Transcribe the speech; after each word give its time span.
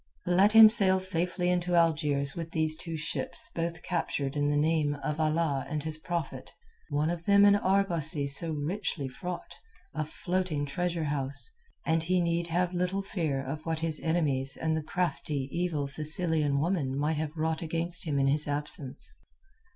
Let 0.25 0.53
him 0.53 0.67
sail 0.67 0.99
safely 0.99 1.51
into 1.51 1.75
Algiers 1.75 2.35
with 2.35 2.53
these 2.53 2.75
two 2.75 2.97
ships 2.97 3.51
both 3.53 3.83
captured 3.83 4.35
in 4.35 4.49
the 4.49 4.57
name 4.57 4.95
of 5.03 5.19
Allah 5.19 5.63
and 5.69 5.83
his 5.83 5.99
Prophet, 5.99 6.51
one 6.89 7.11
of 7.11 7.25
them 7.25 7.45
an 7.45 7.53
argosy 7.55 8.25
so 8.25 8.51
richly 8.51 9.07
fraught, 9.07 9.59
a 9.93 10.03
floating 10.03 10.65
treasure 10.65 11.03
house, 11.03 11.51
and 11.85 12.01
he 12.01 12.19
need 12.19 12.47
have 12.47 12.73
little 12.73 13.03
fear 13.03 13.45
of 13.45 13.63
what 13.67 13.81
his 13.81 13.99
enemies 13.99 14.57
and 14.57 14.75
the 14.75 14.81
crafty 14.81 15.47
evil 15.51 15.87
Sicilian 15.87 16.57
woman 16.59 16.97
might 16.97 17.17
have 17.17 17.37
wrought 17.37 17.61
against 17.61 18.05
him 18.05 18.17
in 18.17 18.25
his 18.25 18.47
absence. 18.47 19.17